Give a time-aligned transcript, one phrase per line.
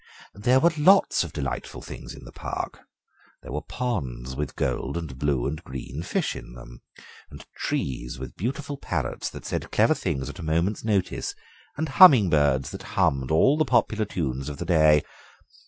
[0.33, 2.79] "There were lots of other delightful things in the park.
[3.43, 6.81] There were ponds with gold and blue and green fish in them,
[7.29, 11.35] and trees with beautiful parrots that said clever things at a moment's notice,
[11.77, 15.03] and humming birds that hummed all the popular tunes of the day.